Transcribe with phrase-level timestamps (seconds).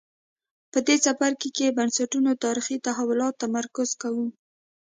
[0.71, 4.25] په دې څپرکي کې بنسټونو تاریخي تحولاتو تمرکز کوو.